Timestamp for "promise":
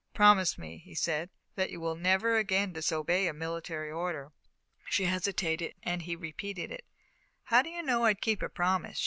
0.15-0.57, 8.49-8.99